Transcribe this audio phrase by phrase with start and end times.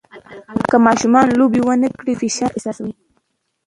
[0.69, 2.93] که ماشومان لوبې نه وکړي، دوی فشار احساسوي.